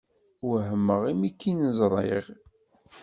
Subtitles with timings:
[0.49, 2.25] Wehmeɣ imi ken-ẓṛiɣ.